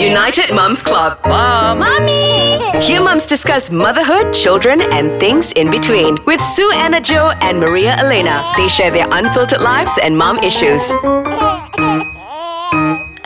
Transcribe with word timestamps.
United 0.00 0.48
Moms 0.54 0.82
Club. 0.82 1.20
Mom. 1.28 1.80
Mommy! 1.80 2.56
Here 2.80 3.02
mums 3.02 3.26
discuss 3.26 3.70
motherhood, 3.70 4.32
children, 4.32 4.80
and 4.80 5.20
things 5.20 5.52
in 5.52 5.70
between. 5.70 6.16
With 6.24 6.40
Sue 6.40 6.72
Anna 6.72 7.02
Joe 7.02 7.36
and 7.42 7.60
Maria 7.60 7.96
Elena. 8.00 8.40
They 8.56 8.66
share 8.68 8.90
their 8.90 9.06
unfiltered 9.12 9.60
lives 9.60 9.98
and 10.02 10.16
mom 10.16 10.38
issues. 10.38 10.80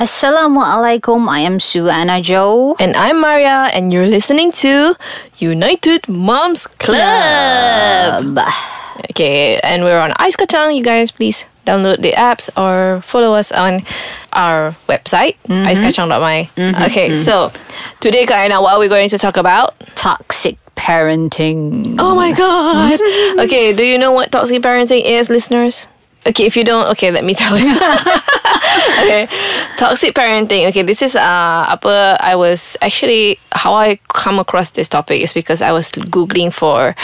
Assalamualaikum. 0.03 1.31
I 1.31 1.47
am 1.47 1.61
Sue 1.61 1.87
Anna 1.87 2.21
Joe. 2.21 2.75
And 2.81 2.97
I'm 2.97 3.21
Maria, 3.21 3.71
and 3.71 3.93
you're 3.93 4.11
listening 4.11 4.51
to 4.67 4.97
United 5.39 6.09
Moms 6.09 6.67
Club. 6.83 8.37
Okay, 9.15 9.61
and 9.63 9.85
we're 9.85 10.01
on 10.01 10.13
Ice 10.19 10.35
Kacang. 10.35 10.75
You 10.75 10.83
guys, 10.83 11.13
please 11.15 11.47
download 11.65 12.03
the 12.03 12.13
apps 12.13 12.51
or 12.57 13.03
follow 13.03 13.35
us 13.35 13.53
on 13.53 13.81
our 14.33 14.77
website, 14.89 15.37
mm-hmm. 15.49 15.67
icekacang.my. 15.67 16.51
Mm-hmm. 16.57 16.83
Okay, 16.85 17.11
mm-hmm. 17.11 17.23
so 17.23 17.53
today, 18.01 18.27
Kaina, 18.27 18.63
what 18.63 18.75
are 18.75 18.81
we 18.81 18.89
going 18.89 19.09
to 19.09 19.19
talk 19.19 19.37
about? 19.37 19.79
Toxic 19.95 20.59
parenting. 20.77 21.97
Oh 21.99 22.15
my 22.15 22.33
god. 22.33 23.01
okay, 23.45 23.73
do 23.73 23.85
you 23.85 23.99
know 23.99 24.13
what 24.13 24.33
toxic 24.33 24.63
parenting 24.63 25.03
is, 25.05 25.31
listeners? 25.31 25.87
Okay, 26.27 26.47
if 26.47 26.57
you 26.57 26.65
don't, 26.65 26.89
okay, 26.97 27.11
let 27.11 27.25
me 27.25 27.35
tell 27.37 27.53
you. 27.59 27.69
okay, 29.05 29.29
toxic 29.77 30.15
parenting. 30.15 30.67
Okay, 30.73 30.83
this 30.83 31.03
is 31.03 31.17
uh 31.17 31.69
apa 31.69 32.17
I 32.21 32.35
was 32.35 32.77
actually 32.81 33.39
how 33.53 33.75
I 33.77 34.01
come 34.09 34.39
across 34.41 34.71
this 34.73 34.89
topic 34.89 35.21
is 35.21 35.33
because 35.37 35.61
I 35.61 35.73
was 35.73 35.93
googling 35.93 36.49
for 36.53 36.97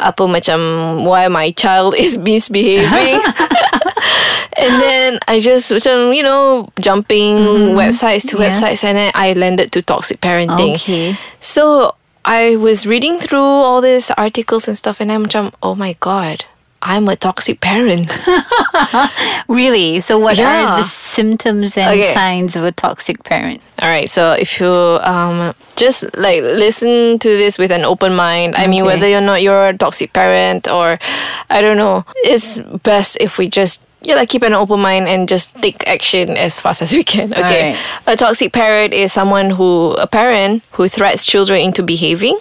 apa 0.00 0.24
macam 0.24 1.02
why 1.04 1.28
my 1.28 1.52
child 1.52 1.94
is 2.00 2.16
misbehaving. 2.16 3.20
and 4.56 4.72
then 4.80 5.18
I 5.28 5.40
just 5.40 5.68
macam 5.70 6.16
you 6.16 6.22
know 6.22 6.68
jumping 6.80 7.76
websites 7.76 8.24
to 8.32 8.38
Yeah. 8.40 8.48
websites 8.50 8.80
and 8.84 8.96
then 8.96 9.10
I 9.14 9.32
landed 9.34 9.72
to 9.76 9.82
toxic 9.82 10.20
parenting. 10.20 10.80
Okay. 10.80 11.16
So 11.40 11.94
I 12.24 12.56
was 12.56 12.86
reading 12.88 13.20
through 13.20 13.44
all 13.44 13.84
these 13.84 14.08
articles 14.16 14.64
and 14.64 14.72
stuff, 14.72 14.96
and 14.96 15.12
I'm 15.12 15.28
macam, 15.28 15.52
oh 15.60 15.76
my 15.76 15.92
god, 16.00 16.48
I'm 16.84 17.08
a 17.08 17.16
toxic 17.16 17.60
parent. 17.60 18.12
Really? 19.48 20.00
So, 20.00 20.18
what 20.18 20.36
Yeah. 20.36 20.74
are 20.74 20.76
the 20.78 20.84
symptoms 20.84 21.76
and 21.76 21.90
Okay. 22.00 22.12
signs 22.14 22.56
of 22.56 22.64
a 22.64 22.72
toxic 22.72 23.22
parent? 23.24 23.60
all 23.82 23.88
right, 23.88 24.08
so 24.08 24.32
if 24.32 24.60
you 24.60 24.70
um 25.02 25.52
just 25.76 26.04
like 26.16 26.42
listen 26.42 27.18
to 27.18 27.28
this 27.28 27.58
with 27.58 27.72
an 27.72 27.84
open 27.84 28.14
mind, 28.14 28.54
I 28.56 28.66
mean, 28.66 28.84
whether 28.84 29.08
you're 29.08 29.20
not 29.20 29.42
you're 29.42 29.68
a 29.68 29.76
toxic 29.76 30.12
parent 30.12 30.68
or 30.68 30.98
I 31.50 31.60
don't 31.60 31.76
know, 31.76 32.04
it's 32.24 32.58
best 32.82 33.16
if 33.20 33.38
we 33.38 33.48
just. 33.48 33.80
Yeah, 34.04 34.16
like 34.16 34.28
keep 34.28 34.42
an 34.42 34.52
open 34.52 34.80
mind 34.80 35.08
and 35.08 35.26
just 35.28 35.48
take 35.64 35.80
action 35.88 36.36
as 36.36 36.60
fast 36.60 36.82
as 36.82 36.92
we 36.92 37.02
can. 37.02 37.32
Okay. 37.32 37.72
Alright. 37.72 37.78
A 38.06 38.16
toxic 38.16 38.52
parent 38.52 38.92
is 38.92 39.12
someone 39.12 39.48
who, 39.50 39.92
a 39.96 40.06
parent 40.06 40.62
who 40.72 40.88
threats 40.88 41.24
children 41.24 41.60
into 41.60 41.82
behaving, 41.82 42.38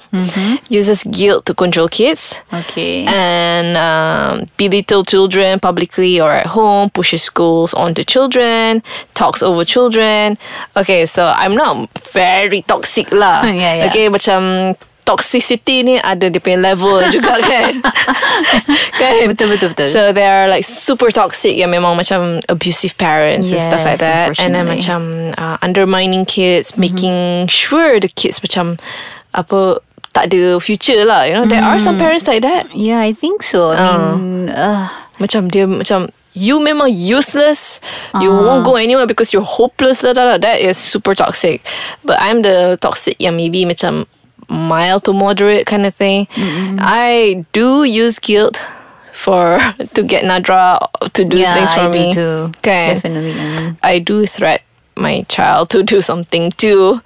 uses 0.70 1.04
guilt 1.08 1.46
to 1.48 1.54
control 1.54 1.88
kids, 1.88 2.36
Okay. 2.52 3.06
and 3.08 3.78
um, 3.78 4.46
belittle 4.58 5.04
children 5.04 5.60
publicly 5.60 6.20
or 6.20 6.32
at 6.32 6.48
home, 6.48 6.90
pushes 6.90 7.24
schools 7.24 7.74
onto 7.74 8.04
children, 8.04 8.84
talks 9.14 9.42
over 9.42 9.64
children. 9.64 10.38
Okay, 10.76 11.06
so 11.06 11.28
I'm 11.28 11.56
not 11.56 11.88
very 12.12 12.62
toxic 12.64 13.12
lah. 13.12 13.44
Yeah, 13.54 13.76
yeah. 13.76 13.88
Okay, 13.88 14.10
macam 14.10 14.76
toxicity 15.04 15.84
ni 15.84 15.96
ada 16.00 16.32
dia 16.32 16.40
punya 16.40 16.60
level 16.60 17.04
juga 17.16 17.40
kan. 17.44 17.76
kan? 18.98 19.28
Betul, 19.30 19.54
betul, 19.56 19.76
betul. 19.76 19.88
So 19.92 20.12
they 20.12 20.26
are 20.26 20.48
like 20.48 20.64
super 20.64 21.12
toxic 21.12 21.56
yang 21.56 21.72
memang 21.72 21.96
macam 21.96 22.40
abusive 22.50 22.96
parents 22.98 23.52
and 23.52 23.62
stuff 23.62 23.84
like 23.84 24.00
Yes, 24.00 24.08
that. 24.08 24.28
And 24.40 24.56
then 24.56 24.66
macam 24.68 25.34
uh, 25.38 25.58
undermining 25.62 26.26
kids, 26.26 26.76
making 26.80 27.48
sure 27.52 28.00
the 28.00 28.10
kids 28.10 28.40
macam 28.40 28.80
apa 29.36 29.84
tak 30.14 30.30
ada 30.30 30.62
future 30.62 31.04
lah. 31.04 31.26
You 31.26 31.34
know, 31.34 31.46
there 31.50 31.64
are 31.64 31.82
some 31.82 31.98
parents 31.98 32.30
like 32.30 32.46
that. 32.46 32.70
yeah, 32.74 33.02
I 33.02 33.14
think 33.14 33.42
so. 33.42 33.74
I 33.74 33.98
mean, 33.98 34.50
uh, 34.54 34.86
Macam 35.18 35.50
dia 35.50 35.66
macam 35.66 36.10
you 36.38 36.58
memang 36.62 36.90
useless. 36.90 37.78
You 38.18 38.30
won't 38.30 38.66
go 38.66 38.78
anywhere 38.78 39.06
because 39.10 39.34
you're 39.34 39.46
hopeless. 39.46 40.02
Lah, 40.06 40.14
lah, 40.14 40.26
lah. 40.34 40.38
That 40.42 40.62
is 40.62 40.78
super 40.78 41.14
toxic. 41.14 41.62
But 42.06 42.18
I'm 42.22 42.42
the 42.46 42.78
toxic 42.82 43.18
yang 43.22 43.38
maybe 43.38 43.66
macam 43.66 44.06
mild 44.50 45.06
to 45.06 45.14
moderate 45.14 45.66
kind 45.66 45.86
of 45.86 45.96
thing. 45.96 46.28
I 46.36 47.46
do 47.54 47.84
use 47.84 48.20
guilt 48.20 48.64
for 49.14 49.60
to 49.94 50.04
get 50.04 50.26
Nadra 50.26 50.90
to 51.14 51.24
do 51.24 51.38
yeah, 51.38 51.54
things 51.56 51.74
for 51.74 51.80
I 51.80 51.88
me. 51.88 52.14
do 52.14 52.14
too. 52.14 52.60
Kan? 52.62 52.96
Definitely. 52.96 53.78
I 53.82 53.94
I 53.94 54.00
do 54.00 54.26
threat 54.26 54.62
my 54.96 55.24
child 55.30 55.70
to 55.72 55.84
do 55.84 56.02
something 56.02 56.52
too. 56.58 57.02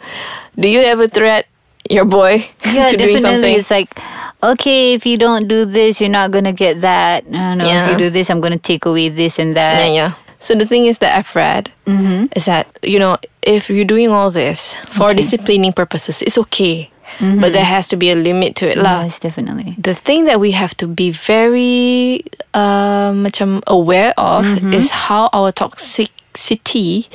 Do 0.58 0.68
you 0.68 0.82
ever 0.82 1.08
threat 1.08 1.46
your 1.90 2.06
boy 2.06 2.48
yeah, 2.66 2.90
to 2.90 2.98
doing 2.98 3.20
something? 3.20 3.54
It's 3.54 3.70
like, 3.70 4.00
okay, 4.42 4.94
if 4.94 5.06
you 5.06 5.18
don't 5.18 5.48
do 5.48 5.66
this, 5.66 6.02
you're 6.02 6.10
not 6.10 6.32
gonna 6.32 6.54
get 6.54 6.82
that. 6.82 7.28
No, 7.28 7.54
no. 7.54 7.68
If 7.68 7.92
you 7.92 7.98
do 7.98 8.10
this, 8.10 8.30
I'm 8.32 8.42
gonna 8.42 8.58
take 8.58 8.86
away 8.86 9.10
this 9.10 9.38
and 9.38 9.56
that. 9.56 9.86
Yeah, 9.86 9.94
yeah. 9.94 10.14
So 10.40 10.54
the 10.54 10.66
thing 10.66 10.86
is 10.86 11.00
that 11.00 11.18
I've 11.18 11.36
read 11.36 11.72
mm-hmm. 11.86 12.28
is 12.36 12.46
that 12.46 12.70
you 12.82 13.00
know 13.00 13.18
if 13.42 13.70
you're 13.70 13.90
doing 13.90 14.10
all 14.10 14.30
this 14.30 14.76
for 14.90 15.14
disciplining 15.14 15.74
purposes, 15.74 16.22
it's 16.22 16.38
okay, 16.50 16.90
but 17.20 17.54
there 17.54 17.66
has 17.66 17.88
to 17.90 17.96
be 17.98 18.12
a 18.12 18.16
limit 18.16 18.56
to 18.58 18.70
it, 18.70 18.78
lah. 18.78 19.04
Yes, 19.04 19.20
definitely. 19.20 19.76
The 19.78 19.94
thing 19.96 20.26
that 20.26 20.40
we 20.40 20.52
have 20.52 20.76
to 20.78 20.88
be 20.88 21.12
very 21.12 22.24
uh, 22.54 23.12
macam 23.12 23.64
aware 23.68 24.14
of 24.18 24.46
is 24.74 24.92
how 24.92 25.30
our 25.34 25.52
toxicity 25.52 27.08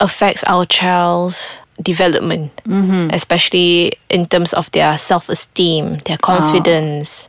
affects 0.00 0.44
our 0.44 0.64
child's 0.64 1.58
development, 1.82 2.50
especially 3.12 3.92
in 4.10 4.26
terms 4.26 4.52
of 4.52 4.70
their 4.72 4.98
self-esteem, 4.98 5.98
their 6.06 6.18
confidence. 6.18 7.28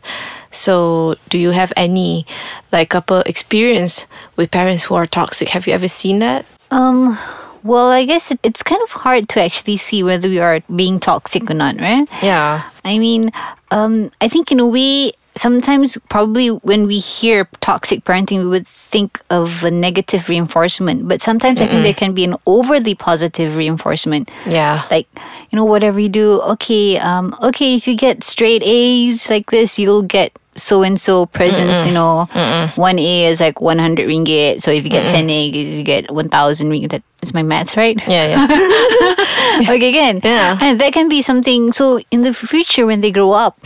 So, 0.51 1.15
do 1.29 1.37
you 1.37 1.51
have 1.51 1.71
any 1.77 2.25
like 2.71 2.89
couple 2.89 3.21
experience 3.29 4.05
with 4.35 4.49
parents 4.49 4.85
who 4.89 4.95
are 4.95 5.05
toxic? 5.05 5.49
Have 5.49 5.67
you 5.67 5.73
ever 5.73 5.87
seen 5.87 6.19
that? 6.19 6.45
Um, 6.71 7.17
well, 7.63 7.89
I 7.89 8.05
guess 8.05 8.31
it, 8.31 8.39
it's 8.43 8.63
kind 8.63 8.81
of 8.83 8.91
hard 8.91 9.29
to 9.29 9.41
actually 9.41 9.77
see 9.77 10.03
whether 10.03 10.27
we 10.27 10.39
are 10.39 10.61
being 10.75 10.99
toxic 10.99 11.49
or 11.49 11.53
not, 11.53 11.79
right? 11.79 12.07
Yeah. 12.21 12.69
I 12.85 12.99
mean, 12.99 13.31
um, 13.71 14.11
I 14.21 14.27
think 14.27 14.51
in 14.51 14.59
a 14.59 14.67
way, 14.67 15.11
sometimes 15.35 15.97
probably 16.09 16.49
when 16.49 16.85
we 16.85 16.99
hear 16.99 17.47
toxic 17.61 18.03
parenting, 18.03 18.39
we 18.39 18.47
would 18.47 18.67
think 18.67 19.21
of 19.29 19.63
a 19.63 19.71
negative 19.71 20.27
reinforcement. 20.27 21.07
But 21.07 21.21
sometimes 21.21 21.61
I 21.61 21.67
think 21.67 21.83
there 21.83 21.93
can 21.93 22.13
be 22.13 22.23
an 22.23 22.35
overly 22.45 22.95
positive 22.95 23.55
reinforcement. 23.55 24.29
Yeah. 24.45 24.85
Like, 24.89 25.07
you 25.49 25.55
know, 25.55 25.65
whatever 25.65 25.99
you 25.99 26.09
do, 26.09 26.41
okay, 26.41 26.97
um, 26.97 27.35
okay, 27.41 27.75
if 27.75 27.87
you 27.87 27.95
get 27.95 28.23
straight 28.23 28.63
A's 28.65 29.29
like 29.29 29.51
this, 29.51 29.77
you'll 29.77 30.03
get 30.03 30.33
so 30.61 30.83
and 30.83 30.99
so 30.99 31.25
presents, 31.25 31.85
you 31.85 31.91
know. 31.91 32.27
One 32.75 32.99
A 32.99 33.25
is 33.25 33.39
like 33.39 33.59
100 33.61 34.07
ringgit. 34.07 34.61
So 34.61 34.71
if 34.71 34.83
you 34.83 34.89
get 34.91 35.07
10 35.09 35.29
A's, 35.29 35.77
you 35.77 35.83
get 35.83 36.11
1,000 36.11 36.69
ringgit. 36.69 36.91
That 36.91 37.03
is 37.21 37.33
my 37.33 37.43
maths, 37.43 37.75
right? 37.75 37.97
Yeah, 38.07 38.27
yeah. 38.47 39.63
okay, 39.69 39.89
again. 39.89 40.21
Yeah. 40.29 40.57
And 40.61 40.79
that 40.79 40.93
can 40.93 41.09
be 41.09 41.21
something. 41.21 41.71
So 41.73 41.99
in 42.11 42.21
the 42.21 42.33
future, 42.33 42.85
when 42.85 43.01
they 43.01 43.11
grow 43.11 43.31
up, 43.31 43.57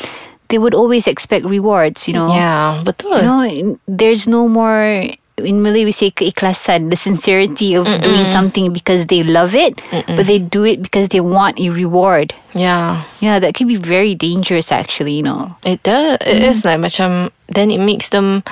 they 0.49 0.57
would 0.57 0.73
always 0.73 1.07
expect 1.07 1.45
rewards, 1.45 2.07
you 2.07 2.13
know. 2.13 2.29
yeah, 2.33 2.81
betul. 2.85 3.17
You 3.17 3.23
know, 3.23 3.79
there's 3.87 4.27
no 4.27 4.47
more. 4.47 5.09
In 5.37 5.63
Malay, 5.63 5.83
we 5.83 5.91
say 5.91 6.11
keikhlasan, 6.11 6.91
the 6.91 6.95
sincerity 6.95 7.73
of 7.73 7.85
doing 8.05 8.27
something 8.27 8.71
because 8.71 9.07
they 9.07 9.23
love 9.23 9.55
it, 9.55 9.81
but 10.05 10.27
they 10.29 10.37
do 10.37 10.63
it 10.63 10.81
because 10.83 11.09
they 11.09 11.21
want 11.21 11.59
a 11.59 11.69
reward. 11.73 12.35
Yeah. 12.53 13.01
Yeah, 13.19 13.39
that 13.39 13.55
can 13.55 13.67
be 13.67 13.75
very 13.75 14.13
dangerous, 14.13 14.71
actually. 14.71 15.13
You 15.13 15.23
know. 15.23 15.55
It 15.65 15.81
does. 15.81 16.21
It 16.21 16.37
Mm-hmm. 16.37 16.45
is 16.53 16.65
like 16.65 16.79
macam 16.79 17.31
then 17.49 17.71
it 17.73 17.81
makes 17.81 18.09
them 18.09 18.43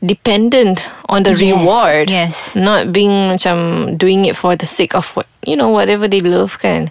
dependent 0.00 0.88
on 1.08 1.22
the 1.22 1.30
Yes, 1.36 1.40
reward. 1.40 2.06
yes. 2.10 2.56
Not 2.56 2.92
being 2.92 3.12
macam 3.28 3.56
doing 3.96 4.24
it 4.24 4.36
for 4.36 4.56
the 4.56 4.64
sake 4.66 4.94
of 4.96 5.12
what 5.12 5.26
you 5.44 5.56
know 5.56 5.68
whatever 5.68 6.04
they 6.08 6.20
love 6.20 6.56
kan. 6.60 6.88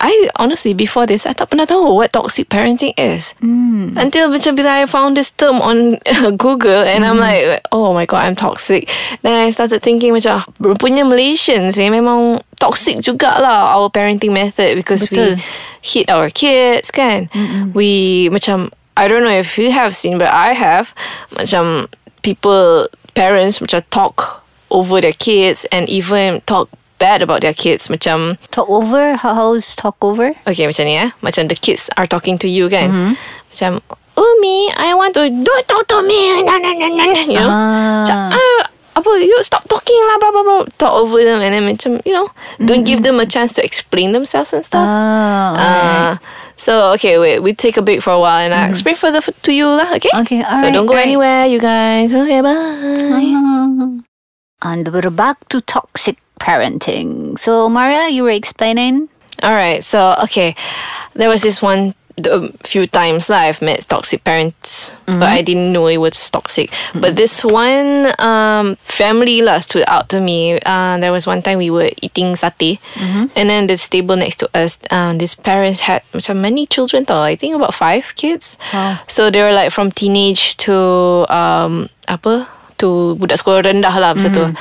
I 0.00 0.12
honestly 0.36 0.72
before 0.72 1.04
this 1.04 1.24
I 1.28 1.32
tak 1.36 1.52
pernah 1.52 1.64
tahu 1.68 1.96
what 1.96 2.12
toxic 2.12 2.48
parenting 2.48 2.92
is. 2.96 3.32
Mm. 3.40 3.96
Until 3.96 4.28
macam 4.28 4.56
bila 4.56 4.84
I 4.84 4.86
found 4.88 5.16
this 5.16 5.32
term 5.32 5.60
on 5.60 6.00
Google 6.40 6.84
and 6.84 7.04
I'm 7.04 7.16
Mm-hmm. 7.18 7.24
like 7.56 7.64
oh 7.72 7.92
my 7.96 8.04
god 8.04 8.28
I'm 8.28 8.36
toxic. 8.36 8.88
Then 9.24 9.32
I 9.36 9.48
started 9.48 9.80
thinking 9.80 10.12
macam 10.12 10.44
punya 10.80 11.08
Malaysians 11.08 11.80
eh 11.80 11.88
memang 11.88 12.44
toxic 12.60 13.00
jugalah 13.00 13.72
our 13.72 13.88
parenting 13.88 14.32
method 14.36 14.76
because 14.76 15.08
Betul. 15.08 15.36
we 15.36 15.42
hit 15.80 16.06
our 16.12 16.28
kids 16.28 16.92
kan. 16.92 17.32
We 17.72 18.28
macam 18.28 18.68
I 18.98 19.06
don't 19.08 19.22
know 19.24 19.32
if 19.32 19.56
you 19.56 19.70
have 19.72 19.94
seen 19.94 20.16
but 20.18 20.28
I 20.28 20.52
have 20.56 20.90
macam 21.36 21.86
people 22.28 22.88
parents 23.16 23.56
macam 23.64 23.80
talk 23.88 24.44
over 24.68 25.00
their 25.00 25.16
kids 25.16 25.64
and 25.72 25.88
even 25.88 26.44
talk 26.44 26.68
bad 27.00 27.22
about 27.24 27.40
their 27.40 27.54
kids 27.56 27.88
macam 27.88 28.36
Talk 28.52 28.68
over? 28.68 29.16
How, 29.16 29.32
how's 29.32 29.72
talk 29.72 29.96
over? 30.04 30.36
okay 30.44 30.68
macam 30.68 30.84
ni 30.84 31.00
eh 31.00 31.08
macam 31.24 31.48
the 31.48 31.56
kids 31.56 31.88
are 31.96 32.04
talking 32.04 32.36
to 32.36 32.44
you 32.50 32.68
kan 32.68 32.92
Mm-hmm. 32.92 33.12
macam 33.54 33.70
Umi 34.18 34.68
I 34.76 34.92
want 34.92 35.14
to 35.16 35.30
don't 35.30 35.64
talk 35.64 35.86
to 35.88 36.02
me 36.04 36.42
nah, 36.42 36.58
nah, 36.58 36.74
nah, 36.74 36.90
nah, 36.90 37.06
nah," 37.06 37.24
you 37.24 37.38
know 37.38 37.48
Ah. 37.48 38.02
macam, 38.04 38.16
I, 38.34 38.42
apa 38.98 39.10
you 39.22 39.38
stop 39.46 39.62
talking 39.70 39.94
lah 40.10 40.18
blah 40.18 40.30
blah 40.34 40.42
blah 40.42 40.60
talk 40.74 40.90
over 40.90 41.22
them 41.22 41.38
and 41.38 41.54
then 41.54 41.64
macam 41.64 42.02
you 42.02 42.10
know 42.10 42.26
don't 42.58 42.82
give 42.82 43.06
them 43.06 43.22
a 43.22 43.26
chance 43.30 43.54
to 43.54 43.62
explain 43.62 44.10
themselves 44.10 44.50
and 44.50 44.66
stuff. 44.66 44.82
Oh, 44.82 45.54
Uh, 45.54 46.18
so 46.58 46.92
okay, 46.98 47.16
wait. 47.18 47.38
We 47.40 47.54
take 47.54 47.76
a 47.78 47.82
break 47.82 48.02
for 48.02 48.12
a 48.12 48.20
while, 48.20 48.38
and 48.44 48.52
I 48.52 48.68
explain 48.68 48.94
further 48.98 49.18
f- 49.24 49.30
to 49.48 49.52
you, 49.54 49.66
lah. 49.66 49.94
Okay. 49.96 50.10
Okay, 50.26 50.42
So 50.42 50.48
alright, 50.50 50.74
don't 50.74 50.86
go 50.86 50.94
anywhere, 50.98 51.46
you 51.46 51.58
guys. 51.62 52.12
Okay, 52.12 52.40
bye. 52.42 54.02
And 54.60 54.90
we're 54.90 55.10
back 55.10 55.48
to 55.54 55.60
toxic 55.62 56.18
parenting. 56.40 57.38
So, 57.38 57.68
Maria, 57.70 58.08
you 58.10 58.24
were 58.24 58.34
explaining. 58.34 59.08
All 59.42 59.54
right. 59.54 59.84
So 59.84 60.18
okay, 60.26 60.56
there 61.14 61.28
was 61.30 61.42
this 61.42 61.62
one. 61.62 61.94
A 62.26 62.50
few 62.66 62.90
times 62.90 63.30
lah, 63.30 63.46
I've 63.46 63.62
met 63.62 63.86
toxic 63.86 64.26
parents, 64.26 64.90
but 65.06 65.30
I 65.30 65.38
didn't 65.38 65.70
know 65.70 65.86
it 65.86 66.02
was 66.02 66.18
toxic. 66.30 66.74
But 66.98 67.14
this 67.14 67.46
one 67.46 68.10
um, 68.18 68.74
family 68.82 69.38
lah 69.38 69.62
stood 69.62 69.86
out 69.86 70.10
to 70.10 70.18
me. 70.18 70.58
Uh, 70.66 70.98
there 70.98 71.14
was 71.14 71.30
one 71.30 71.46
time 71.46 71.62
we 71.62 71.70
were 71.70 71.94
eating 72.02 72.34
satay, 72.34 72.82
and 73.38 73.46
then 73.46 73.70
this 73.70 73.86
table 73.86 74.18
next 74.18 74.42
to 74.42 74.50
us, 74.50 74.82
um, 74.90 75.22
these 75.22 75.38
parents 75.38 75.86
had 75.86 76.02
macam 76.10 76.42
many 76.42 76.66
children 76.66 77.06
tau. 77.06 77.22
I 77.22 77.38
think 77.38 77.54
about 77.54 77.70
five 77.70 78.18
kids. 78.18 78.58
Wow. 78.74 78.98
So 79.06 79.30
they 79.30 79.38
were 79.38 79.54
like 79.54 79.70
from 79.70 79.94
teenage 79.94 80.58
to 80.66 80.74
um, 81.30 81.86
apa 82.10 82.50
to 82.78 83.14
budak 83.18 83.38
sekolah 83.42 83.62
rendah 83.62 83.94
lah 83.94 84.14
tu. 84.18 84.54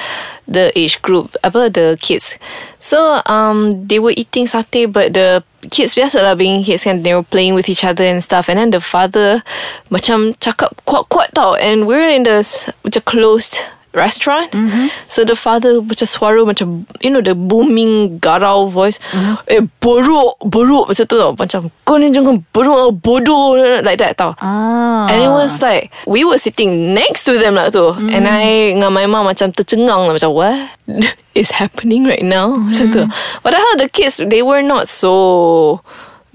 The 0.48 0.72
age 0.80 1.04
group 1.04 1.36
apa 1.44 1.68
the 1.68 2.00
kids. 2.00 2.40
So 2.80 3.20
um 3.28 3.88
they 3.92 4.00
were 4.00 4.16
eating 4.16 4.48
satay 4.48 4.88
but 4.88 5.12
the 5.12 5.44
kids 5.68 5.92
biasa 5.92 6.24
lah 6.24 6.40
being 6.40 6.64
kids 6.64 6.88
kan 6.88 7.04
they 7.04 7.12
were 7.12 7.28
playing 7.28 7.52
with 7.52 7.68
each 7.68 7.84
other 7.84 8.08
and 8.08 8.24
stuff 8.24 8.48
and 8.48 8.56
then 8.56 8.72
the 8.72 8.80
father 8.80 9.44
macam 9.92 10.40
cakap 10.40 10.72
kuat-kuat 10.88 11.36
tau 11.36 11.60
and 11.60 11.84
we're 11.84 12.08
in 12.08 12.24
this 12.24 12.72
macam 12.88 13.04
closed 13.04 13.60
restaurant. 13.94 14.52
So 15.08 15.24
the 15.24 15.36
father 15.36 15.80
macam 15.82 16.08
suara 16.08 16.44
macam 16.44 16.86
you 17.00 17.10
know 17.10 17.22
the 17.24 17.36
booming 17.36 18.20
garau 18.20 18.70
voice. 18.70 19.00
Eh 19.48 19.64
borok 19.80 20.40
borok 20.44 20.92
macam 20.92 21.06
tu 21.08 21.16
tau. 21.18 21.32
Macam 21.34 21.72
kau 21.88 21.96
ni 21.98 22.12
jangan 22.12 22.44
borok 22.52 23.00
bodoh 23.00 23.58
like 23.82 24.00
that 24.00 24.18
tau. 24.20 24.36
Ah. 24.40 25.08
And 25.08 25.24
it 25.24 25.32
was 25.32 25.62
like 25.64 25.90
We 26.06 26.24
were 26.28 26.38
sitting 26.38 26.94
next 26.94 27.24
to 27.26 27.40
them 27.40 27.56
lah 27.56 27.72
tu. 27.72 27.96
And 28.12 28.28
I 28.28 28.76
Dengan 28.78 28.92
my 28.94 29.06
mom 29.08 29.28
Macam 29.28 29.52
tercengang 29.52 30.08
lah. 30.08 30.14
Macam 30.16 30.32
what 30.34 30.56
Is 31.38 31.54
happening 31.54 32.10
right 32.10 32.26
now? 32.26 32.58
Macam 32.58 32.90
tu. 32.90 33.04
Padahal 33.46 33.78
the 33.78 33.90
kids 33.90 34.18
They 34.18 34.42
were 34.42 34.66
not 34.66 34.90
so 34.90 35.82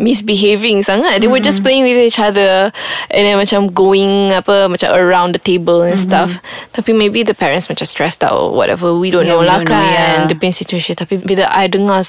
Misbehaving 0.00 0.83
sangat. 0.83 1.21
They 1.21 1.29
were 1.29 1.39
just 1.39 1.61
playing 1.62 1.85
with 1.85 1.94
each 1.94 2.19
other 2.19 2.73
And 3.12 3.23
then 3.29 3.37
macam 3.39 3.71
Going 3.71 4.33
apa 4.33 4.67
Macam 4.67 4.89
around 4.91 5.37
the 5.37 5.43
table 5.43 5.85
And 5.85 6.00
stuff. 6.00 6.41
Tapi 6.73 6.97
maybe 6.97 7.23
the 7.23 7.37
parents 7.37 7.69
Macam 7.69 7.87
stressed 7.87 8.25
out 8.25 8.35
Or 8.35 8.50
whatever. 8.56 8.97
We 8.97 9.12
don't 9.12 9.29
Yeah, 9.29 9.37
know 9.39 9.44
we 9.44 9.53
lah 9.53 9.61
don't 9.62 9.69
know, 9.71 9.79
kan 9.79 9.93
yeah. 9.93 10.27
The 10.27 10.35
pain 10.35 10.50
situation. 10.50 10.97
Tapi 10.97 11.21
bila 11.23 11.47
I 11.53 11.69
dengar 11.69 12.03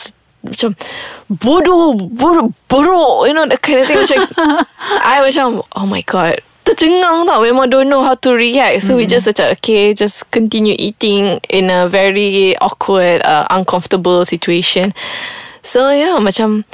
macam 0.43 0.75
bodoh 1.31 1.95
bodoh 1.95 2.51
borok 2.67 3.27
you 3.27 3.33
know 3.33 3.47
that 3.47 3.63
kind 3.63 3.79
of 3.79 3.87
thing 3.87 3.95
macam 4.03 4.27
I 4.99 5.23
macam 5.23 5.63
oh 5.71 5.87
my 5.87 6.03
god 6.03 6.43
tercengang 6.67 7.23
tau. 7.27 7.39
Memang 7.43 7.71
don't 7.71 7.87
know 7.87 8.03
how 8.03 8.15
to 8.19 8.35
react. 8.35 8.83
So 8.83 8.95
we 8.99 9.07
just 9.07 9.23
macam 9.27 9.51
okay 9.55 9.91
just 9.95 10.27
continue 10.35 10.75
eating 10.79 11.39
in 11.47 11.71
a 11.71 11.87
very 11.87 12.55
awkward 12.59 13.23
uh, 13.23 13.47
uncomfortable 13.51 14.23
situation. 14.27 14.91
So 15.63 15.91
yeah 15.91 16.19
macam 16.19 16.67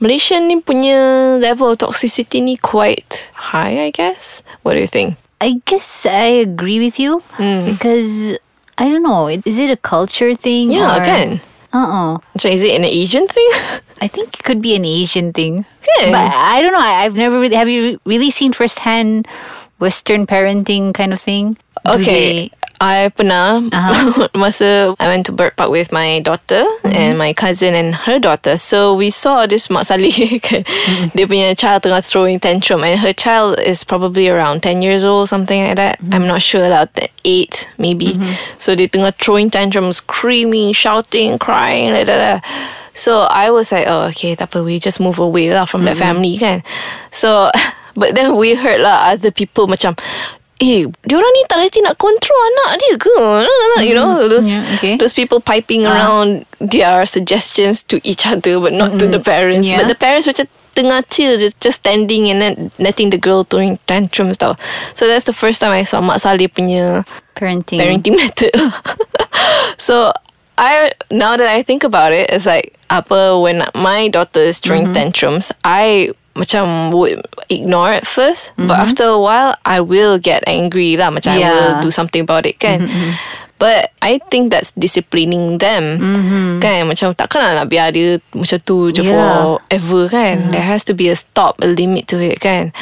Malaysia 0.00 0.36
ni 0.36 0.60
punya 0.60 1.40
level 1.40 1.72
of 1.72 1.78
toxicity 1.80 2.42
ni 2.44 2.56
quite 2.60 3.32
high 3.32 3.88
I 3.88 3.90
guess 3.90 4.42
what 4.62 4.74
do 4.74 4.80
you 4.84 4.90
think 4.90 5.16
I 5.40 5.60
guess 5.64 6.04
I 6.08 6.44
agree 6.44 6.80
with 6.80 7.00
you 7.00 7.20
hmm. 7.36 7.64
because 7.68 8.36
I 8.76 8.88
don't 8.92 9.02
know. 9.04 9.28
Is 9.28 9.56
it 9.56 9.72
a 9.72 9.76
culture 9.80 10.36
thing? 10.36 10.68
yeah 10.72 10.96
or, 10.96 11.04
kan 11.04 11.28
Uh-uh. 11.72 12.20
macam 12.36 12.48
is 12.52 12.64
it 12.64 12.72
an 12.76 12.84
Asian 12.84 13.28
thing 13.28 13.50
I 14.04 14.08
think 14.08 14.36
it 14.36 14.44
could 14.44 14.60
be 14.60 14.76
an 14.76 14.84
Asian 14.84 15.32
thing. 15.32 15.64
Kan? 15.80 16.12
But 16.12 16.28
I 16.28 16.60
don't 16.60 16.72
know. 16.76 16.84
I, 16.84 17.04
I've 17.08 17.16
never 17.16 17.40
really. 17.40 17.56
Have 17.56 17.68
you 17.68 17.96
really 18.04 18.28
seen 18.28 18.52
firsthand 18.52 19.24
Western 19.80 20.26
parenting 20.28 20.92
kind 20.92 21.16
of 21.16 21.20
thing? 21.20 21.56
Do 21.84 21.96
Okay. 21.96 22.04
they- 22.04 22.50
I 22.80 23.08
pernah 23.14 23.64
uh-huh. 23.72 24.28
masa 24.38 24.94
I 25.00 25.08
went 25.08 25.26
to 25.26 25.32
Bird 25.32 25.56
Park 25.56 25.70
with 25.70 25.92
my 25.92 26.20
daughter 26.20 26.64
mm-hmm. 26.82 26.92
and 26.92 27.18
my 27.18 27.32
cousin 27.32 27.74
and 27.74 27.94
her 27.94 28.18
daughter. 28.18 28.58
So 28.58 28.94
we 28.94 29.10
saw 29.10 29.46
this 29.46 29.70
Mak 29.70 29.86
Saleh 29.86 30.40
kan. 30.46 30.64
Mm-hmm. 30.64 31.16
Dia 31.16 31.24
punya 31.26 31.48
child 31.56 31.82
tengah 31.84 32.04
throwing 32.04 32.40
tantrum 32.40 32.84
and 32.84 33.00
her 33.00 33.12
child 33.12 33.58
is 33.60 33.84
probably 33.84 34.28
around 34.28 34.62
10 34.62 34.82
years 34.82 35.04
old 35.04 35.28
something 35.28 35.64
like 35.64 35.76
that. 35.76 35.98
Mm-hmm. 36.00 36.14
I'm 36.14 36.26
not 36.26 36.42
sure 36.42 36.68
lah. 36.68 36.84
8 37.24 37.78
maybe. 37.78 38.14
So 38.58 38.78
dia 38.78 38.86
tengah 38.86 39.16
throwing 39.18 39.50
tantrums, 39.50 39.98
screaming, 39.98 40.72
shouting, 40.72 41.38
crying 41.38 41.92
like 41.92 42.06
that. 42.06 42.44
So 42.96 43.28
I 43.28 43.50
was 43.50 43.70
like, 43.70 43.84
oh 43.84 44.08
okay, 44.08 44.32
tak 44.32 44.50
apa, 44.50 44.64
we 44.64 44.80
just 44.80 45.04
move 45.04 45.20
away 45.20 45.52
lah 45.52 45.68
from 45.68 45.84
that 45.84 46.00
family 46.00 46.40
kan. 46.40 46.64
So, 47.12 47.52
but 48.00 48.16
then 48.16 48.40
we 48.40 48.56
heard 48.56 48.80
lah 48.80 49.12
other 49.12 49.28
people 49.28 49.68
macam, 49.68 50.00
eh, 50.60 50.88
diorang 51.04 51.32
ni 51.36 51.42
tak 51.48 51.60
reti 51.60 51.80
nak 51.84 52.00
control 52.00 52.40
anak 52.52 52.80
dia 52.80 52.94
ke? 52.96 53.12
You 53.84 53.94
know, 53.94 54.24
those 54.28 54.48
Yeah, 54.48 54.64
okay. 54.80 54.94
those 54.96 55.12
people 55.12 55.40
piping 55.40 55.84
around 55.84 56.46
their 56.58 57.04
suggestions 57.04 57.82
to 57.92 58.00
each 58.02 58.24
other, 58.24 58.56
but 58.60 58.72
not 58.72 58.96
to 59.00 59.06
the 59.06 59.20
parents. 59.20 59.68
Yeah. 59.68 59.84
But 59.84 59.92
the 59.92 59.98
parents 59.98 60.24
macam 60.26 60.48
tengah 60.76 61.04
chill, 61.08 61.36
just, 61.40 61.56
just 61.60 61.80
standing 61.84 62.28
and 62.28 62.40
then 62.40 62.54
letting 62.76 63.08
the 63.08 63.16
girl 63.16 63.44
throwing 63.44 63.80
tantrums 63.88 64.36
tau. 64.36 64.56
So 64.92 65.08
that's 65.08 65.24
the 65.24 65.32
first 65.32 65.60
time 65.60 65.72
I 65.72 65.84
saw 65.84 66.00
Mak 66.04 66.20
Saleh 66.20 66.48
punya 66.52 67.04
parenting. 67.36 67.80
parenting 67.80 68.16
method. 68.20 68.52
so 69.78 70.12
I 70.58 70.92
now 71.10 71.36
that 71.36 71.48
I 71.48 71.62
think 71.62 71.84
about 71.84 72.12
it, 72.12 72.28
it's 72.32 72.44
like 72.48 72.76
apa 72.88 73.36
when 73.40 73.64
my 73.76 74.08
daughter 74.08 74.40
is 74.40 74.58
throwing 74.60 74.88
Mm-hmm. 74.92 74.96
tantrums, 75.12 75.52
I 75.64 76.12
macam 76.36 76.92
would 76.92 77.18
ignore 77.48 77.96
1st 78.04 78.54
but 78.60 78.76
Mm-hmm. 78.76 78.84
after 78.84 79.06
a 79.10 79.18
while 79.18 79.56
I 79.64 79.80
will 79.80 80.20
get 80.20 80.44
angry 80.46 80.94
lah. 80.94 81.08
Macam 81.10 81.34
I 81.34 81.40
will 81.40 81.42
Yeah. 81.42 81.68
Mm-hmm, 81.80 81.82
do 81.82 81.90
something 81.90 82.22
about 82.22 82.44
it 82.44 82.60
kan. 82.60 82.86
But 83.56 83.96
I 84.04 84.20
think 84.28 84.52
that's 84.52 84.76
disciplining 84.76 85.64
them 85.64 85.96
Kan 86.60 86.92
Macam 86.92 87.16
takkan 87.16 87.40
lah 87.40 87.52
nak 87.56 87.72
biar 87.72 87.88
dia 87.88 88.20
Macam 88.36 88.60
tu 88.60 88.92
je 88.92 89.00
Yeah. 89.00 89.16
forever 89.16 90.12
kan 90.12 90.52
There 90.52 90.60
has 90.60 90.84
to 90.84 90.92
be 90.92 91.08
a 91.08 91.16
stop 91.16 91.56
A 91.64 91.68
limit 91.72 92.04
to 92.12 92.20
it 92.20 92.44
kan 92.44 92.76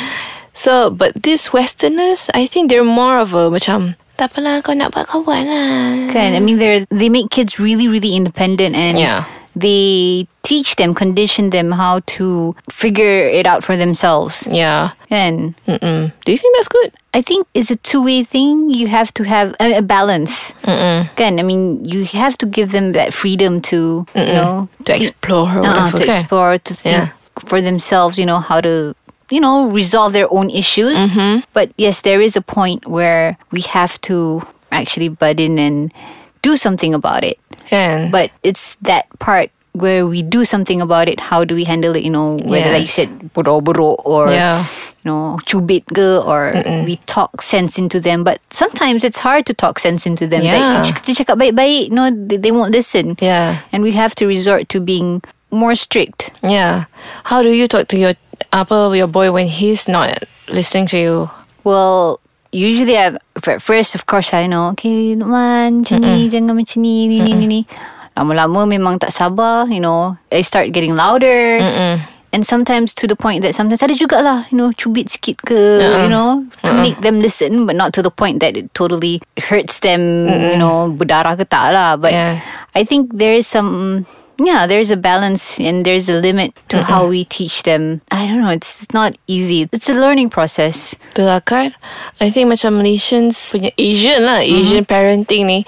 So 0.51 0.91
But 0.91 1.15
these 1.15 1.55
westerners 1.55 2.27
I 2.35 2.51
think 2.51 2.75
they're 2.75 2.83
more 2.83 3.23
of 3.23 3.39
a 3.39 3.55
Macam 3.55 3.95
Tak 4.19 4.35
apalah 4.35 4.67
kau 4.67 4.75
nak 4.75 4.91
buat 4.99 5.07
kau 5.07 5.23
buat 5.23 5.47
lah 5.47 6.11
Kan, 6.11 6.35
I 6.35 6.43
mean, 6.43 6.59
they 6.59 6.83
they 6.91 7.07
make 7.07 7.31
kids 7.31 7.63
really, 7.63 7.87
really 7.87 8.19
independent, 8.19 8.75
and 8.75 8.99
Yeah. 8.99 9.31
They 9.57 10.27
teach 10.43 10.77
them, 10.77 10.95
condition 10.95 11.51
them 11.51 11.73
how 11.73 12.01
to 12.07 12.55
figure 12.71 13.25
it 13.27 13.47
out 13.47 13.65
for 13.65 13.77
themselves. 13.77 14.47
Yeah 14.51 14.91
And 15.11 15.55
Mm-mm. 15.67 16.13
Do 16.25 16.33
you 16.33 16.39
think 16.39 16.57
that's 16.57 16.69
good? 16.69 16.93
I 17.15 17.23
think 17.23 17.47
it's 17.55 17.71
a 17.71 17.77
two-way 17.77 18.25
thing. 18.25 18.69
You 18.71 18.89
have 18.89 19.15
to 19.15 19.23
have 19.25 19.55
a, 19.61 19.79
a 19.79 19.83
balance. 19.83 20.53
Again, 20.65 21.39
I 21.39 21.43
mean, 21.43 21.85
you 21.85 22.05
have 22.19 22.37
to 22.39 22.47
give 22.47 22.73
them 22.73 22.93
that 22.93 23.15
freedom 23.15 23.63
to, 23.71 24.05
you 24.15 24.33
know, 24.35 24.69
To 24.87 24.93
explore 24.95 25.49
or 25.49 25.63
uh, 25.63 25.71
whatever 25.71 25.99
to 25.99 26.07
kan? 26.07 26.15
explore, 26.21 26.59
to 26.59 26.73
think 26.75 26.93
Yeah. 26.97 27.09
for 27.47 27.63
themselves, 27.63 28.19
you 28.19 28.27
know, 28.27 28.39
how 28.43 28.61
to, 28.61 28.95
you 29.31 29.41
know, 29.41 29.71
resolve 29.71 30.13
their 30.13 30.27
own 30.35 30.51
issues. 30.51 30.99
Mm-hmm. 30.99 31.47
But 31.55 31.71
yes, 31.79 32.03
there 32.03 32.21
is 32.21 32.35
a 32.37 32.43
point 32.43 32.87
where 32.91 33.39
we 33.55 33.63
have 33.71 34.01
to 34.11 34.43
actually 34.75 35.09
butt 35.09 35.39
in 35.39 35.59
and 35.59 35.93
do 36.45 36.61
something 36.61 36.93
about 36.93 37.25
it. 37.25 37.41
Kan 37.65 38.13
But 38.13 38.29
it's 38.45 38.77
that 38.85 39.09
part 39.19 39.49
where 39.73 40.05
we 40.07 40.21
do 40.23 40.45
something 40.45 40.79
about 40.85 41.09
it. 41.09 41.19
How 41.19 41.43
do 41.43 41.57
we 41.57 41.65
handle 41.65 41.97
it? 41.97 42.05
You 42.05 42.13
know, 42.13 42.37
whether 42.45 42.71
like 42.71 42.87
you 42.87 42.93
said, 42.93 43.33
boro-boro 43.33 43.97
or 44.05 44.29
Yeah. 44.31 44.69
you 45.03 45.11
know, 45.11 45.41
cubit 45.49 45.85
ke, 45.91 46.23
or 46.23 46.55
we 46.87 46.97
talk 47.11 47.43
sense 47.43 47.75
into 47.81 47.99
them. 47.99 48.23
But 48.23 48.39
sometimes 48.55 49.03
it's 49.03 49.19
hard 49.25 49.45
to 49.51 49.55
talk 49.57 49.81
sense 49.83 50.07
into 50.07 50.29
them. 50.31 50.45
Yeah. 50.47 50.85
like, 50.85 51.03
cakap 51.05 51.41
baik-baik, 51.41 51.91
no, 51.91 52.09
they, 52.13 52.37
they 52.39 52.53
won't 52.53 52.71
listen. 52.71 53.17
Yeah 53.19 53.65
And 53.73 53.83
we 53.83 53.93
have 53.99 54.15
to 54.23 54.29
resort 54.31 54.69
to 54.73 54.79
being 54.81 55.21
more 55.51 55.75
strict. 55.75 56.31
Yeah 56.45 56.87
How 57.29 57.43
do 57.43 57.51
you 57.51 57.67
talk 57.67 57.89
to 57.93 57.99
your 57.99 58.15
Apa 58.55 58.95
your 58.95 59.11
boy 59.11 59.35
When 59.35 59.51
he's 59.51 59.91
not 59.91 60.25
listening 60.47 60.87
to 60.95 60.99
you 60.99 61.15
Well, 61.67 62.21
usually 62.55 62.95
I 62.95 63.19
at 63.19 63.59
first 63.59 63.99
of 63.99 64.07
course 64.07 64.31
I 64.31 64.47
know 64.47 64.71
okay 64.79 65.19
Numan 65.19 65.83
macam 65.83 66.07
ni 66.07 66.31
jangan 66.31 66.55
macam 66.55 66.79
ni 66.87 67.11
ni 67.11 67.19
ni 67.21 67.45
ni 67.51 67.61
lama-lama 68.15 68.63
memang 68.63 69.03
tak 69.03 69.11
sabar 69.11 69.67
you 69.67 69.83
know. 69.83 70.15
I 70.31 70.47
start 70.47 70.71
getting 70.71 70.95
louder. 70.95 71.59
And 72.35 72.43
sometimes 72.43 72.95
to 72.99 73.07
the 73.07 73.15
point 73.15 73.47
that 73.47 73.55
sometimes 73.55 73.79
ada 73.83 73.95
jugalah 73.95 74.51
you 74.51 74.59
know 74.59 74.75
cubit 74.75 75.07
sikit 75.07 75.39
ke 75.47 75.55
you 76.03 76.11
know 76.11 76.43
to 76.67 76.75
make 76.75 76.99
them 77.03 77.23
listen 77.23 77.63
but 77.63 77.79
not 77.79 77.95
to 77.95 78.03
the 78.03 78.11
point 78.11 78.43
that 78.43 78.59
it 78.59 78.71
totally 78.75 79.23
hurts 79.39 79.79
them 79.83 80.27
you 80.31 80.59
know 80.59 80.91
berdarah 80.91 81.39
ke 81.39 81.47
tak 81.47 81.75
lah. 81.75 81.95
But 81.99 82.15
Yeah. 82.15 82.43
I 82.75 82.83
think 82.83 83.15
there 83.15 83.35
is 83.35 83.47
some 83.47 84.03
yeah, 84.39 84.67
there's 84.67 84.91
a 84.91 84.97
balance 84.97 85.59
and 85.61 85.85
there's 85.85 86.09
a 86.09 86.19
limit 86.21 86.53
to 86.69 86.83
how 86.83 87.07
we 87.09 87.25
teach 87.25 87.63
them. 87.63 88.01
I 88.11 88.27
don't 88.27 88.41
know, 88.43 88.51
it's 88.51 88.87
not 88.93 89.17
easy. 89.27 89.69
It's 89.73 89.89
a 89.89 89.95
learning 89.95 90.31
process. 90.31 90.97
Lah 91.15 91.39
kan 91.41 91.75
I 92.19 92.31
think 92.31 92.51
macam 92.51 92.83
Malaysians 92.83 93.39
punya 93.55 93.71
Asian 93.79 94.27
lah 94.27 94.43
Mm-hmm. 94.43 94.59
Asian 94.61 94.85
parenting 94.85 95.43
ni 95.47 95.61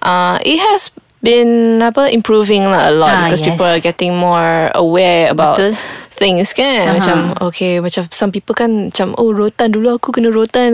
uh, 0.00 0.40
It 0.40 0.56
has 0.58 0.90
been 1.20 1.82
apa 1.82 2.08
improving 2.12 2.64
lah 2.70 2.88
a 2.88 2.94
lot 2.94 3.10
Ah, 3.10 3.20
because 3.26 3.42
yes. 3.42 3.48
people 3.52 3.66
are 3.66 3.82
getting 3.82 4.14
more 4.14 4.70
aware 4.78 5.28
about 5.28 5.58
Betul. 5.58 5.74
Things 6.16 6.56
kan. 6.56 6.96
Macam 6.96 7.36
okay 7.44 7.78
macam 7.78 8.08
some 8.10 8.32
people 8.32 8.56
kan 8.56 8.88
macam 8.88 9.12
oh 9.20 9.30
rotan 9.30 9.72
dulu 9.76 10.00
aku 10.00 10.10
kena 10.16 10.32
rotan. 10.32 10.72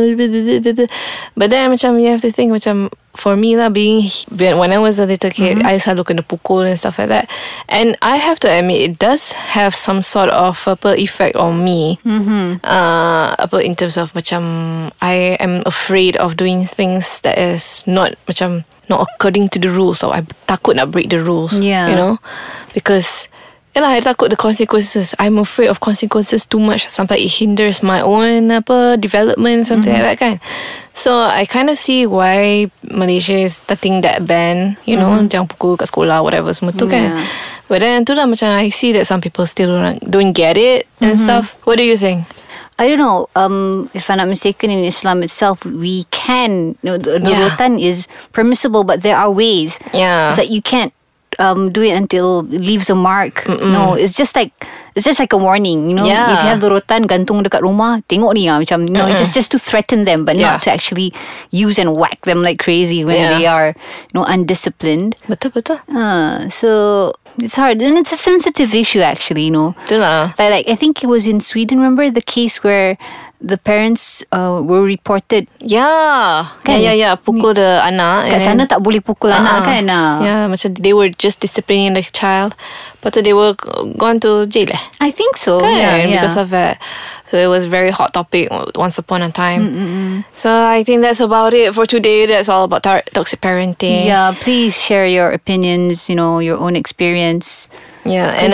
But 1.37 1.50
then 1.50 1.70
macam 1.75 1.99
you 1.99 2.08
have 2.14 2.22
to 2.22 2.30
think 2.30 2.54
macam 2.54 2.90
for 3.12 3.37
me 3.37 3.61
lah 3.61 3.68
being 3.68 4.08
when 4.32 4.72
I 4.72 4.80
was 4.80 4.96
a 4.96 5.04
little 5.04 5.28
kid 5.28 5.61
Mm-hmm. 5.61 5.68
I 5.68 5.76
selalu 5.76 6.02
kena 6.08 6.22
pukul 6.25 6.64
and 6.64 6.78
stuff 6.78 6.96
like 6.96 7.12
that. 7.12 7.28
And 7.68 7.99
I 8.00 8.16
have 8.16 8.40
to 8.40 8.49
admit 8.49 8.80
it 8.80 8.94
does 8.96 9.37
have 9.52 9.76
some 9.76 10.00
sort 10.00 10.30
of 10.32 10.56
apa 10.64 10.96
effect 10.96 11.37
on 11.37 11.61
me. 11.61 12.00
Mm-hmm. 12.06 12.64
uh, 12.64 13.37
apa 13.37 13.61
in 13.61 13.76
terms 13.76 14.00
of 14.00 14.14
macam 14.16 14.42
I 15.04 15.37
am 15.42 15.61
afraid 15.68 16.16
of 16.16 16.40
doing 16.40 16.64
things 16.64 17.20
that 17.26 17.37
is 17.37 17.84
not 17.84 18.16
macam 18.25 18.64
not 18.88 19.04
according 19.04 19.52
to 19.52 19.58
the 19.61 19.68
rules. 19.68 20.00
So 20.00 20.12
I 20.14 20.25
takut 20.49 20.80
nak 20.80 20.90
break 20.94 21.12
the 21.12 21.20
rules 21.20 21.61
Yeah. 21.61 21.92
you 21.92 21.96
know? 21.96 22.16
Because 22.72 23.28
Yalah, 23.73 23.97
I 23.97 24.00
takut 24.05 24.29
the 24.29 24.37
consequences. 24.37 25.17
I'm 25.17 25.41
afraid 25.41 25.73
of 25.73 25.81
consequences 25.81 26.45
too 26.45 26.61
much 26.61 26.93
sampai 26.93 27.25
it 27.25 27.41
hinders 27.41 27.81
my 27.81 28.05
own 28.05 28.52
apa 28.52 29.00
development 29.00 29.64
something 29.64 29.88
like 29.88 30.21
mm-hmm. 30.21 30.37
that 30.37 30.45
kan. 30.45 30.93
So 30.93 31.25
I 31.25 31.49
kind 31.49 31.73
of 31.73 31.81
see 31.81 32.05
why 32.05 32.69
Malaysia 32.85 33.33
is 33.33 33.64
starting 33.64 34.05
that 34.05 34.29
ban, 34.29 34.76
you 34.85 35.00
know, 35.00 35.17
mm-hmm. 35.17 35.33
jangan 35.33 35.49
pukul 35.49 35.81
kat 35.81 35.88
sekolah 35.88 36.21
whatever 36.21 36.52
semua 36.52 36.76
tu 36.76 36.85
kan. 36.85 37.17
Yeah. 37.17 37.25
But 37.73 37.81
then 37.81 38.05
tu 38.05 38.12
lah 38.12 38.29
macam 38.29 38.52
I 38.52 38.69
see 38.69 38.93
that 38.93 39.09
some 39.09 39.25
people 39.25 39.49
still 39.49 39.73
don't, 39.73 40.05
don't 40.05 40.37
get 40.37 40.61
it 40.61 40.85
and 41.00 41.17
mm-hmm. 41.17 41.25
stuff. 41.25 41.57
What 41.64 41.81
do 41.81 41.85
you 41.88 41.97
think? 41.97 42.29
I 42.76 42.88
don't 42.93 43.00
know. 43.00 43.29
Um, 43.37 43.88
if 43.97 44.09
I'm 44.12 44.21
not 44.21 44.29
mistaken, 44.29 44.69
in 44.69 44.85
Islam 44.85 45.23
itself, 45.23 45.64
we 45.64 46.05
can. 46.12 46.76
You 46.83 46.93
know, 46.93 46.97
the, 46.99 47.21
the 47.21 47.31
Yeah. 47.31 47.49
rotan 47.49 47.79
is 47.79 48.09
permissible, 48.33 48.85
but 48.85 49.00
there 49.00 49.17
are 49.17 49.31
ways. 49.31 49.79
Yeah. 49.93 50.29
It's 50.29 50.37
like 50.37 50.50
you 50.50 50.61
can't 50.61 50.93
um 51.39 51.73
do 51.73 51.83
it 51.83 51.93
until 51.97 52.41
it 52.53 52.61
leaves 52.61 52.91
a 52.91 52.95
mark. 52.95 53.47
No, 53.49 53.95
it's 53.95 54.17
just 54.17 54.37
like 54.37 54.53
it's 54.95 55.05
just 55.07 55.21
like 55.21 55.33
a 55.33 55.39
warning. 55.41 55.89
You 55.89 55.97
know, 55.97 56.05
Yeah. 56.05 56.33
if 56.33 56.43
you 56.45 56.49
have 56.51 56.61
the 56.61 56.71
rotan 56.71 57.09
gantung 57.09 57.41
dekat 57.47 57.62
rumah, 57.65 58.05
tengok 58.09 58.35
ni 58.37 58.49
ah, 58.49 58.61
macam 58.61 58.85
know, 58.89 59.09
just 59.17 59.33
just 59.33 59.51
to 59.53 59.59
threaten 59.59 60.05
them, 60.05 60.25
but 60.25 60.37
Yeah. 60.37 60.57
not 60.57 60.62
to 60.67 60.71
actually 60.73 61.12
use 61.51 61.79
and 61.81 61.97
whack 61.97 62.21
them 62.29 62.43
like 62.45 62.59
crazy 62.61 63.05
when 63.05 63.17
Yeah. 63.21 63.33
they 63.39 63.45
are 63.49 63.69
you 63.73 64.15
know 64.15 64.25
undisciplined. 64.29 65.17
Betul 65.29 65.57
betul. 65.57 65.81
Uh, 65.89 66.49
so 66.53 67.12
it's 67.41 67.57
hard, 67.57 67.81
and 67.81 67.97
it's 67.97 68.12
a 68.12 68.21
sensitive 68.21 68.77
issue 68.77 69.01
actually. 69.01 69.49
You 69.49 69.55
know. 69.57 69.69
Like, 70.37 70.37
like 70.39 70.67
I 70.69 70.77
think 70.77 71.01
it 71.01 71.09
was 71.09 71.25
in 71.27 71.41
Sweden. 71.41 71.81
Remember 71.81 72.11
the 72.12 72.21
case 72.25 72.61
where 72.61 73.01
the 73.42 73.58
parents 73.58 74.22
uh, 74.30 74.62
were 74.62 74.87
reported 74.87 75.50
Yeah. 75.58 76.46
Kan? 76.62 76.78
Yeah, 76.78 76.94
yeah, 76.94 76.94
yeah. 76.94 77.14
Pukul 77.18 77.58
the 77.58 77.82
anak. 77.82 78.30
kat 78.30 78.40
sana 78.40 78.70
tak 78.70 78.80
boleh 78.87 79.02
pukul 79.02 79.34
anak 79.34 79.61
Ah, 79.61 79.61
kan? 79.66 79.84
Ah. 79.90 80.22
Yeah, 80.22 80.42
macam 80.46 80.78
they 80.78 80.94
were 80.94 81.11
just 81.11 81.42
disciplining 81.42 81.99
the 81.99 82.06
child. 82.06 82.54
But 83.02 83.18
they 83.18 83.34
were 83.34 83.58
gone 83.99 84.22
to 84.22 84.46
jail 84.46 84.70
eh. 84.70 84.78
I 85.02 85.11
think 85.11 85.34
so. 85.37 85.58
Kan? 85.58 85.75
Yeah, 85.75 85.94
yeah. 86.06 86.22
Because 86.22 86.38
of 86.38 86.54
that. 86.54 86.78
So 87.32 87.40
it 87.40 87.49
was 87.50 87.64
very 87.66 87.90
hot 87.90 88.12
topic 88.14 88.46
once 88.78 88.94
upon 89.00 89.25
a 89.26 89.32
time. 89.32 89.62
Mm, 89.72 90.14
So 90.38 90.52
I 90.52 90.84
think 90.84 91.00
that's 91.02 91.18
about 91.18 91.50
it 91.56 91.72
for 91.75 91.82
today. 91.88 92.28
That's 92.30 92.46
all 92.52 92.62
about 92.68 92.84
tar- 92.84 93.08
toxic 93.11 93.40
parenting. 93.42 94.04
yeah, 94.06 94.37
please 94.38 94.76
share 94.76 95.08
your 95.08 95.32
opinions. 95.34 96.06
You 96.12 96.14
know 96.14 96.38
your 96.44 96.61
own 96.61 96.76
experience. 96.76 97.72
Yeah, 98.06 98.30
and 98.37 98.52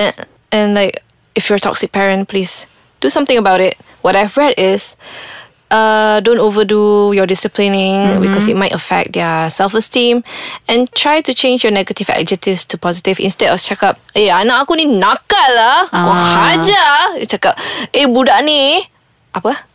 and 0.54 0.66
like 0.78 1.02
if 1.34 1.50
you're 1.50 1.58
a 1.58 1.60
toxic 1.60 1.90
parent, 1.92 2.30
please 2.30 2.70
do 3.00 3.08
something 3.08 3.38
about 3.38 3.60
it. 3.60 3.76
What 4.02 4.16
I've 4.16 4.36
read 4.36 4.54
is, 4.56 4.96
uh, 5.70 6.20
don't 6.24 6.40
overdo 6.40 7.12
your 7.12 7.26
disciplining 7.26 8.20
because 8.24 8.48
it 8.48 8.56
might 8.56 8.72
affect 8.72 9.12
their 9.12 9.50
self-esteem, 9.50 10.24
and 10.66 10.88
try 10.96 11.20
to 11.20 11.34
change 11.34 11.60
your 11.62 11.72
negative 11.72 12.08
adjectives 12.08 12.64
to 12.72 12.78
positive 12.78 13.20
instead 13.20 13.52
of 13.52 13.60
cakap, 13.60 14.00
eh 14.16 14.32
anak 14.32 14.64
aku 14.64 14.80
ni 14.80 14.88
nakal 14.88 15.50
lah, 15.52 15.84
kau 15.92 16.08
Ah. 16.08 16.56
hajar. 16.56 17.20
Dia 17.20 17.26
Cakap, 17.28 17.54
eh 17.92 18.08
budak 18.08 18.40
ni 18.48 18.80
apa? 19.36 19.67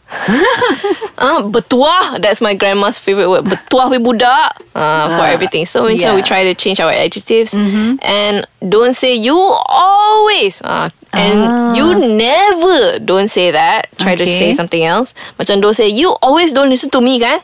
Ah, 1.18 1.40
betuah. 1.46 2.20
That's 2.22 2.42
my 2.42 2.54
grandma's 2.54 2.98
favorite 2.98 3.30
word. 3.30 3.46
Betuah 3.46 3.90
we 3.90 3.98
budak. 3.98 4.60
Uh, 4.74 5.06
for 5.16 5.26
everything. 5.30 5.66
So 5.70 5.86
macam 5.86 6.02
yeah. 6.02 6.16
we 6.18 6.22
try 6.26 6.44
to 6.44 6.54
change 6.58 6.80
our 6.82 6.90
adjectives 6.92 7.54
and 7.54 8.48
don't 8.66 8.96
say 8.98 9.14
you 9.14 9.38
always. 9.70 10.62
Uh, 10.66 10.90
and 11.14 11.78
you 11.78 11.94
never 11.94 12.98
don't 12.98 13.30
say 13.30 13.52
that. 13.54 13.88
Try 14.02 14.16
to 14.18 14.26
say 14.26 14.50
Okay. 14.50 14.58
something 14.58 14.82
else. 14.84 15.14
Macam 15.38 15.62
don't 15.62 15.78
say 15.78 15.88
you 15.88 16.18
always 16.26 16.52
don't 16.52 16.70
listen 16.74 16.90
to 16.90 17.02
me 17.02 17.22
kan? 17.22 17.40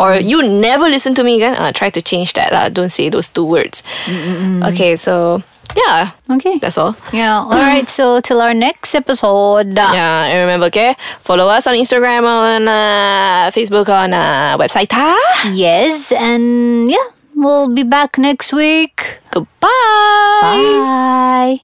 Or 0.00 0.16
you 0.16 0.40
never 0.42 0.88
listen 0.88 1.12
to 1.20 1.22
me 1.22 1.36
kan? 1.38 1.54
Uh, 1.60 1.70
try 1.70 1.90
to 1.92 2.00
change 2.00 2.32
that 2.34 2.48
lah. 2.50 2.72
Don't 2.72 2.88
say 2.90 3.12
those 3.12 3.28
two 3.28 3.44
words. 3.44 3.84
Okay, 4.72 4.96
so 4.96 5.44
yeah. 5.76 6.10
Okay. 6.30 6.58
That's 6.58 6.78
all. 6.78 6.94
Yeah. 7.12 7.38
All 7.42 7.50
right. 7.50 7.88
So 8.00 8.20
till 8.20 8.40
our 8.40 8.54
next 8.54 8.94
episode. 8.94 9.74
Yeah, 9.76 10.24
and 10.30 10.38
remember, 10.40 10.66
okay? 10.66 10.96
Follow 11.20 11.48
us 11.48 11.66
on 11.66 11.74
Instagram, 11.74 12.24
on 12.24 12.68
uh, 12.68 13.50
Facebook, 13.50 13.88
on 13.88 14.12
uh, 14.14 14.56
website. 14.58 14.92
Ha? 14.92 15.50
Yes, 15.52 16.12
and 16.12 16.88
yeah, 16.90 17.06
we'll 17.34 17.68
be 17.68 17.82
back 17.82 18.16
next 18.18 18.52
week. 18.52 19.18
Goodbye. 19.32 19.68
Bye. 20.42 21.58